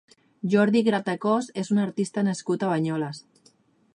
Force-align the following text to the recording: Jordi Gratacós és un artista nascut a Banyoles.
Jordi 0.53 0.81
Gratacós 0.87 1.51
és 1.63 1.69
un 1.75 1.83
artista 1.83 2.25
nascut 2.29 2.65
a 2.69 2.73
Banyoles. 2.75 3.21